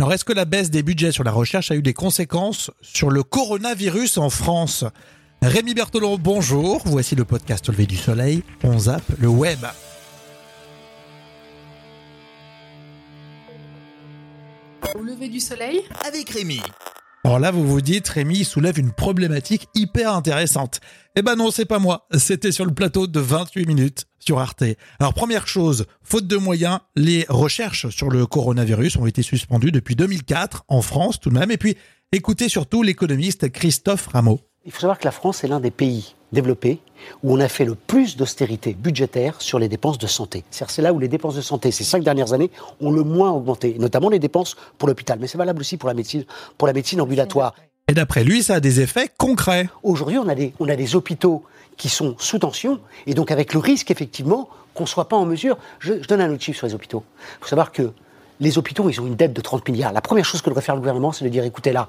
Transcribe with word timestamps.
Alors, 0.00 0.14
est-ce 0.14 0.24
que 0.24 0.32
la 0.32 0.46
baisse 0.46 0.70
des 0.70 0.82
budgets 0.82 1.12
sur 1.12 1.24
la 1.24 1.30
recherche 1.30 1.70
a 1.70 1.74
eu 1.74 1.82
des 1.82 1.92
conséquences 1.92 2.70
sur 2.80 3.10
le 3.10 3.22
coronavirus 3.22 4.16
en 4.16 4.30
France? 4.30 4.86
Rémi 5.42 5.74
Bertolon, 5.74 6.16
bonjour. 6.16 6.80
Voici 6.86 7.14
le 7.14 7.26
podcast 7.26 7.68
Levé 7.68 7.84
du 7.84 7.98
Soleil. 7.98 8.42
On 8.64 8.78
zappe 8.78 9.04
le 9.18 9.28
web. 9.28 9.58
Au 14.94 15.02
lever 15.02 15.28
du 15.28 15.38
soleil 15.38 15.82
avec 16.06 16.30
Rémi. 16.30 16.62
Alors 17.22 17.38
là, 17.38 17.50
vous 17.50 17.66
vous 17.66 17.82
dites, 17.82 18.08
Rémi 18.08 18.44
soulève 18.44 18.78
une 18.78 18.92
problématique 18.92 19.68
hyper 19.74 20.14
intéressante. 20.14 20.80
Eh 21.16 21.22
ben 21.22 21.36
non, 21.36 21.50
c'est 21.50 21.66
pas 21.66 21.78
moi. 21.78 22.06
C'était 22.16 22.50
sur 22.50 22.64
le 22.64 22.72
plateau 22.72 23.06
de 23.06 23.20
28 23.20 23.66
minutes 23.66 24.06
sur 24.18 24.38
Arte. 24.38 24.64
Alors 24.98 25.12
première 25.12 25.46
chose, 25.46 25.84
faute 26.02 26.26
de 26.26 26.38
moyens, 26.38 26.78
les 26.96 27.26
recherches 27.28 27.90
sur 27.90 28.08
le 28.08 28.24
coronavirus 28.24 28.96
ont 28.96 29.06
été 29.06 29.20
suspendues 29.20 29.70
depuis 29.70 29.96
2004 29.96 30.64
en 30.68 30.80
France 30.80 31.20
tout 31.20 31.28
de 31.28 31.38
même. 31.38 31.50
Et 31.50 31.58
puis, 31.58 31.76
écoutez 32.10 32.48
surtout 32.48 32.82
l'économiste 32.82 33.50
Christophe 33.50 34.06
Rameau. 34.06 34.40
Il 34.66 34.72
faut 34.72 34.80
savoir 34.80 34.98
que 34.98 35.06
la 35.06 35.10
France 35.10 35.42
est 35.42 35.48
l'un 35.48 35.58
des 35.58 35.70
pays 35.70 36.14
développés 36.32 36.80
où 37.22 37.32
on 37.34 37.40
a 37.40 37.48
fait 37.48 37.64
le 37.64 37.74
plus 37.74 38.18
d'austérité 38.18 38.74
budgétaire 38.74 39.40
sur 39.40 39.58
les 39.58 39.68
dépenses 39.68 39.96
de 39.96 40.06
santé. 40.06 40.44
C'est 40.50 40.82
là 40.82 40.92
où 40.92 40.98
les 40.98 41.08
dépenses 41.08 41.34
de 41.34 41.40
santé, 41.40 41.70
ces 41.70 41.82
cinq 41.82 42.04
dernières 42.04 42.34
années, 42.34 42.50
ont 42.78 42.90
le 42.90 43.02
moins 43.02 43.30
augmenté, 43.30 43.76
notamment 43.78 44.10
les 44.10 44.18
dépenses 44.18 44.56
pour 44.76 44.86
l'hôpital. 44.86 45.18
Mais 45.18 45.28
c'est 45.28 45.38
valable 45.38 45.60
aussi 45.60 45.78
pour 45.78 45.88
la 45.88 45.94
médecine, 45.94 46.24
pour 46.58 46.68
la 46.68 46.74
médecine 46.74 47.00
ambulatoire. 47.00 47.54
Et 47.88 47.94
d'après 47.94 48.22
lui, 48.22 48.42
ça 48.42 48.56
a 48.56 48.60
des 48.60 48.80
effets 48.80 49.10
concrets. 49.16 49.70
Aujourd'hui, 49.82 50.18
on, 50.18 50.28
a 50.28 50.34
des, 50.34 50.52
on 50.60 50.68
a 50.68 50.76
des 50.76 50.94
hôpitaux 50.94 51.42
qui 51.78 51.88
sont 51.88 52.14
sous 52.18 52.38
tension, 52.38 52.80
et 53.06 53.14
donc 53.14 53.30
avec 53.30 53.54
le 53.54 53.60
risque, 53.60 53.90
effectivement, 53.90 54.50
qu'on 54.74 54.84
ne 54.84 54.88
soit 54.88 55.08
pas 55.08 55.16
en 55.16 55.24
mesure. 55.24 55.56
Je, 55.78 56.02
je 56.02 56.06
donne 56.06 56.20
un 56.20 56.30
autre 56.30 56.42
chiffre 56.42 56.58
sur 56.58 56.66
les 56.66 56.74
hôpitaux. 56.74 57.02
Il 57.38 57.44
faut 57.44 57.48
savoir 57.48 57.72
que 57.72 57.92
les 58.40 58.58
hôpitaux, 58.58 58.90
ils 58.90 59.00
ont 59.00 59.06
une 59.06 59.16
dette 59.16 59.32
de 59.32 59.40
30 59.40 59.66
milliards. 59.70 59.94
La 59.94 60.02
première 60.02 60.26
chose 60.26 60.42
que 60.42 60.50
devrait 60.50 60.62
faire 60.62 60.74
le 60.74 60.80
gouvernement, 60.80 61.12
c'est 61.12 61.24
de 61.24 61.30
dire 61.30 61.44
écoutez, 61.44 61.72
là, 61.72 61.88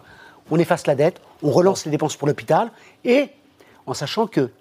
on 0.49 0.59
efface 0.59 0.87
la 0.87 0.95
dette, 0.95 1.21
on 1.43 1.51
relance 1.51 1.85
les 1.85 1.91
dépenses 1.91 2.15
pour 2.15 2.27
l'hôpital, 2.27 2.71
et 3.05 3.29
en 3.85 3.93
sachant 3.93 4.27
que 4.27 4.51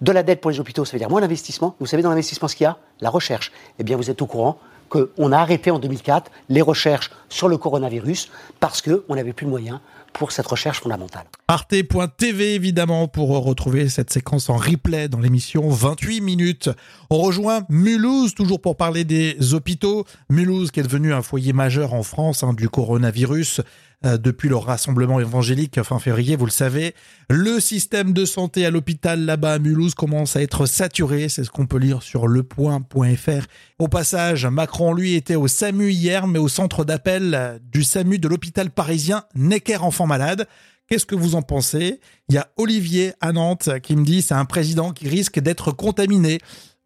de 0.00 0.12
la 0.12 0.22
dette 0.22 0.40
pour 0.40 0.50
les 0.50 0.60
hôpitaux, 0.60 0.84
ça 0.84 0.92
veut 0.92 0.98
dire 0.98 1.10
moins 1.10 1.20
d'investissement. 1.20 1.76
Vous 1.80 1.86
savez, 1.86 2.02
dans 2.02 2.10
l'investissement, 2.10 2.48
ce 2.48 2.56
qu'il 2.56 2.64
y 2.64 2.66
a 2.66 2.78
La 3.00 3.10
recherche. 3.10 3.52
Eh 3.78 3.84
bien, 3.84 3.96
vous 3.96 4.10
êtes 4.10 4.20
au 4.22 4.26
courant 4.26 4.58
qu'on 4.88 5.32
a 5.32 5.38
arrêté 5.38 5.70
en 5.70 5.78
2004 5.78 6.30
les 6.48 6.62
recherches 6.62 7.10
sur 7.28 7.48
le 7.48 7.56
coronavirus 7.56 8.30
parce 8.60 8.82
qu'on 8.82 9.14
n'avait 9.14 9.32
plus 9.32 9.46
de 9.46 9.50
moyens 9.50 9.80
pour 10.12 10.32
cette 10.32 10.46
recherche 10.46 10.80
fondamentale. 10.80 11.24
Arte.tv 11.46 12.54
évidemment 12.54 13.06
pour 13.06 13.28
retrouver 13.28 13.90
cette 13.90 14.10
séquence 14.10 14.48
en 14.48 14.56
replay 14.56 15.08
dans 15.08 15.20
l'émission 15.20 15.68
28 15.68 16.22
minutes. 16.22 16.70
On 17.10 17.18
rejoint 17.18 17.66
Mulhouse 17.68 18.34
toujours 18.34 18.62
pour 18.62 18.78
parler 18.78 19.04
des 19.04 19.52
hôpitaux. 19.52 20.06
Mulhouse 20.30 20.70
qui 20.70 20.80
est 20.80 20.84
devenu 20.84 21.12
un 21.12 21.20
foyer 21.20 21.52
majeur 21.52 21.92
en 21.92 22.02
France 22.02 22.42
hein, 22.42 22.54
du 22.54 22.70
coronavirus 22.70 23.60
euh, 24.06 24.16
depuis 24.16 24.48
le 24.48 24.56
rassemblement 24.56 25.20
évangélique 25.20 25.82
fin 25.82 25.98
février, 25.98 26.36
vous 26.36 26.46
le 26.46 26.50
savez. 26.50 26.94
Le 27.28 27.60
système 27.60 28.14
de 28.14 28.24
santé 28.24 28.64
à 28.64 28.70
l'hôpital 28.70 29.20
là-bas 29.20 29.54
à 29.54 29.58
Mulhouse 29.58 29.94
commence 29.94 30.36
à 30.36 30.42
être 30.42 30.64
saturé, 30.64 31.28
c'est 31.28 31.44
ce 31.44 31.50
qu'on 31.50 31.66
peut 31.66 31.78
lire 31.78 32.02
sur 32.02 32.26
lepoint.fr. 32.26 33.46
Au 33.78 33.88
passage, 33.88 34.46
Macron 34.46 34.94
lui 34.94 35.14
était 35.14 35.36
au 35.36 35.46
SAMU 35.46 35.90
hier, 35.90 36.26
mais 36.26 36.38
au 36.38 36.48
centre 36.48 36.84
d'appel 36.84 37.60
du 37.70 37.82
SAMU 37.82 38.18
de 38.18 38.28
l'hôpital 38.28 38.70
parisien 38.70 39.24
Necker 39.34 39.82
Enfants 39.82 40.06
Malades. 40.06 40.46
Qu'est-ce 40.88 41.06
que 41.06 41.14
vous 41.14 41.34
en 41.34 41.42
pensez? 41.42 42.00
Il 42.28 42.34
y 42.34 42.38
a 42.38 42.48
Olivier 42.56 43.12
à 43.20 43.32
Nantes 43.32 43.70
qui 43.82 43.96
me 43.96 44.04
dit 44.04 44.22
c'est 44.22 44.34
un 44.34 44.44
président 44.44 44.92
qui 44.92 45.08
risque 45.08 45.40
d'être 45.40 45.72
contaminé. 45.72 46.38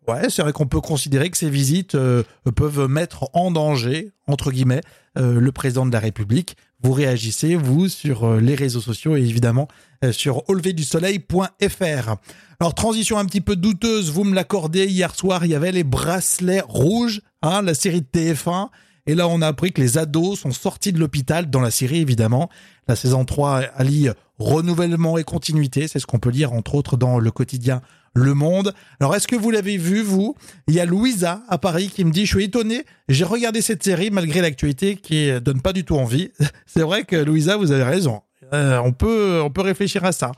Ouais, 0.08 0.30
c'est 0.30 0.40
vrai 0.40 0.52
qu'on 0.52 0.66
peut 0.66 0.80
considérer 0.80 1.28
que 1.28 1.36
ces 1.36 1.50
visites 1.50 1.94
euh, 1.94 2.22
peuvent 2.56 2.86
mettre 2.86 3.28
en 3.34 3.50
danger, 3.50 4.12
entre 4.26 4.50
guillemets, 4.50 4.80
euh, 5.18 5.38
le 5.38 5.52
président 5.52 5.84
de 5.84 5.92
la 5.92 5.98
République. 6.00 6.56
Vous 6.80 6.92
réagissez, 6.92 7.56
vous, 7.56 7.88
sur 7.88 8.24
euh, 8.24 8.40
les 8.40 8.54
réseaux 8.54 8.80
sociaux 8.80 9.16
et 9.16 9.20
évidemment 9.20 9.68
sur 10.12 10.48
auleverdusoleil.fr. 10.48 12.14
Alors, 12.60 12.74
transition 12.74 13.18
un 13.18 13.24
petit 13.24 13.40
peu 13.40 13.56
douteuse, 13.56 14.12
vous 14.12 14.22
me 14.22 14.34
l'accordez, 14.34 14.86
hier 14.86 15.12
soir, 15.14 15.44
il 15.44 15.50
y 15.50 15.56
avait 15.56 15.72
les 15.72 15.82
bracelets 15.82 16.62
rouges, 16.66 17.20
hein, 17.42 17.62
la 17.62 17.74
série 17.74 18.00
de 18.00 18.06
TF1. 18.06 18.68
Et 19.08 19.14
là, 19.14 19.26
on 19.26 19.40
a 19.40 19.46
appris 19.46 19.72
que 19.72 19.80
les 19.80 19.96
ados 19.96 20.38
sont 20.38 20.52
sortis 20.52 20.92
de 20.92 21.00
l'hôpital 21.00 21.48
dans 21.48 21.62
la 21.62 21.70
série, 21.70 22.00
évidemment. 22.00 22.50
La 22.88 22.94
saison 22.94 23.24
3 23.24 23.62
allie 23.74 24.10
renouvellement 24.38 25.16
et 25.16 25.24
continuité, 25.24 25.88
c'est 25.88 25.98
ce 25.98 26.06
qu'on 26.06 26.18
peut 26.18 26.28
lire 26.28 26.52
entre 26.52 26.74
autres 26.74 26.98
dans 26.98 27.18
le 27.18 27.30
quotidien 27.30 27.80
Le 28.12 28.34
Monde. 28.34 28.74
Alors 29.00 29.16
est-ce 29.16 29.26
que 29.26 29.34
vous 29.34 29.50
l'avez 29.50 29.78
vu, 29.78 30.02
vous? 30.02 30.36
Il 30.66 30.74
y 30.74 30.80
a 30.80 30.84
Louisa 30.84 31.42
à 31.48 31.56
Paris 31.56 31.90
qui 31.92 32.04
me 32.04 32.10
dit, 32.10 32.26
je 32.26 32.36
suis 32.36 32.44
étonné, 32.44 32.84
j'ai 33.08 33.24
regardé 33.24 33.62
cette 33.62 33.82
série 33.82 34.10
malgré 34.10 34.42
l'actualité 34.42 34.96
qui 34.96 35.30
donne 35.40 35.62
pas 35.62 35.72
du 35.72 35.84
tout 35.84 35.96
envie. 35.96 36.30
c'est 36.66 36.82
vrai 36.82 37.04
que 37.04 37.16
Louisa, 37.16 37.56
vous 37.56 37.72
avez 37.72 37.84
raison. 37.84 38.20
Euh, 38.52 38.78
on, 38.84 38.92
peut, 38.92 39.40
on 39.42 39.48
peut 39.48 39.62
réfléchir 39.62 40.04
à 40.04 40.12
ça. 40.12 40.32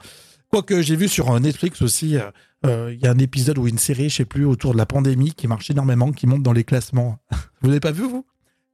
Quoique 0.48 0.80
j'ai 0.80 0.94
vu 0.94 1.08
sur 1.08 1.38
Netflix 1.40 1.82
aussi, 1.82 2.16
euh, 2.16 2.30
euh, 2.66 2.94
il 2.94 3.00
y 3.00 3.06
a 3.08 3.10
un 3.10 3.18
épisode 3.18 3.58
ou 3.58 3.66
une 3.66 3.78
série, 3.78 4.10
je 4.10 4.16
sais 4.16 4.24
plus, 4.24 4.44
autour 4.44 4.74
de 4.74 4.78
la 4.78 4.86
pandémie 4.86 5.32
qui 5.32 5.48
marche 5.48 5.70
énormément, 5.70 6.12
qui 6.12 6.28
monte 6.28 6.44
dans 6.44 6.52
les 6.52 6.64
classements. 6.64 7.18
vous 7.62 7.68
l'avez 7.68 7.80
pas 7.80 7.92
vu, 7.92 8.04
vous? 8.04 8.24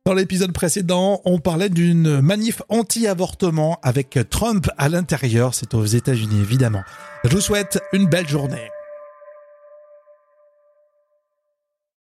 Dans 0.07 0.15
l'épisode 0.15 0.53
précédent, 0.53 1.21
on 1.25 1.41
parlait 1.41 1.69
d'une 1.69 2.21
manif 2.21 2.63
anti-avortement 2.69 3.81
avec 3.83 4.17
Trump 4.31 4.69
à 4.79 4.89
l'intérieur. 4.89 5.53
C'est 5.53 5.75
aux 5.75 5.85
États-Unis, 5.85 6.41
évidemment. 6.41 6.83
Je 7.25 7.35
vous 7.35 7.41
souhaite 7.41 7.81
une 7.93 8.07
belle 8.07 8.29
journée. 8.29 8.71